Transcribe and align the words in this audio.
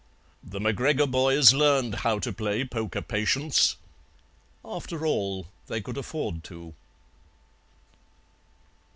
The 0.43 0.59
MacGregor 0.59 1.05
boys 1.05 1.53
learned 1.53 1.93
how 1.97 2.17
to 2.17 2.33
play 2.33 2.65
poker 2.65 3.03
patience; 3.03 3.75
after 4.65 5.05
all, 5.05 5.45
they 5.67 5.79
could 5.79 5.95
afford 5.95 6.43
to. 6.45 6.73